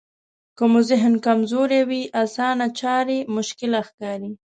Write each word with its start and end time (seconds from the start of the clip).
که 0.57 0.63
مو 0.71 0.79
ذهن 0.89 1.13
کمزوری 1.25 1.81
وي 1.89 2.01
اسانه 2.23 2.67
چارې 2.79 3.17
مشکله 3.35 3.79
ښکاري. 3.87 4.31